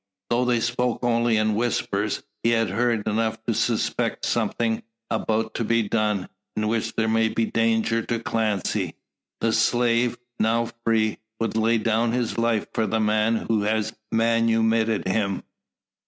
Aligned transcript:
Though 0.31 0.45
they 0.45 0.61
spoke 0.61 1.03
only 1.03 1.37
in 1.37 1.53
whispers, 1.53 2.23
he 2.41 2.49
has 2.53 2.69
heard 2.71 3.07
enough 3.07 3.37
to 3.45 3.53
suspect 3.53 4.25
something 4.25 4.81
about 5.11 5.53
to 5.53 5.63
be 5.63 5.87
done, 5.87 6.27
in 6.55 6.67
which 6.67 6.95
there 6.95 7.07
may 7.07 7.29
be 7.29 7.45
danger 7.45 8.01
to 8.01 8.17
Clancy. 8.19 8.95
The 9.41 9.53
slave, 9.53 10.17
now 10.39 10.71
free, 10.87 11.19
would 11.39 11.55
lay 11.55 11.77
down 11.77 12.13
his 12.13 12.39
life 12.39 12.65
for 12.73 12.87
the 12.87 12.99
man 12.99 13.45
who 13.47 13.61
has 13.61 13.93
manumitted 14.11 15.07
him. 15.07 15.43